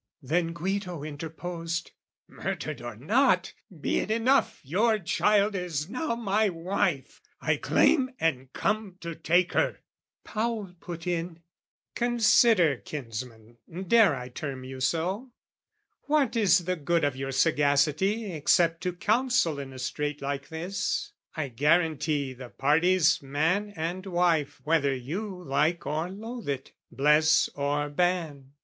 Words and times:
The 0.23 0.41
Guido 0.41 1.03
interposed 1.03 1.91
"Murdered 2.27 2.81
or 2.81 2.95
not, 2.95 3.53
"Be 3.81 3.99
it 3.99 4.09
enough 4.09 4.59
your 4.63 4.97
child 4.97 5.53
is 5.53 5.89
now 5.91 6.15
my 6.15 6.49
wife! 6.49 7.21
"I 7.39 7.57
claim 7.57 8.09
and 8.19 8.51
come 8.51 8.97
to 9.01 9.13
take 9.13 9.53
her." 9.53 9.77
Paul 10.23 10.73
put 10.79 11.05
in, 11.05 11.41
"Consider 11.93 12.77
kinsman, 12.77 13.57
dare 13.87 14.15
I 14.15 14.29
term 14.29 14.63
you 14.63 14.79
so? 14.79 15.33
"What 16.07 16.35
is 16.35 16.65
the 16.65 16.77
good 16.77 17.03
of 17.03 17.15
your 17.15 17.31
sagacity 17.31 18.31
"Except 18.33 18.81
to 18.81 18.93
counsel 18.93 19.59
in 19.59 19.71
a 19.71 19.77
strait 19.77 20.19
like 20.19 20.47
this? 20.49 21.13
"I 21.35 21.49
guarantee 21.49 22.33
the 22.33 22.49
parties 22.49 23.21
man 23.21 23.71
and 23.75 24.03
wife 24.07 24.59
"Whether 24.63 24.95
you 24.95 25.43
like 25.43 25.85
or 25.85 26.09
loathe 26.09 26.49
it, 26.49 26.71
bless 26.91 27.49
or 27.49 27.87
ban. 27.91 28.53